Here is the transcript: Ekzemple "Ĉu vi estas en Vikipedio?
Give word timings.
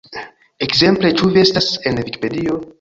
Ekzemple 0.67 1.13
"Ĉu 1.21 1.31
vi 1.37 1.43
estas 1.45 1.71
en 1.93 2.03
Vikipedio? 2.11 2.63